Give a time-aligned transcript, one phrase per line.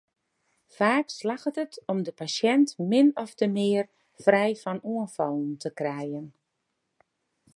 [0.77, 3.85] Faak slagget it om de pasjint min ofte mear
[4.23, 6.27] frij fan oanfallen te krijen.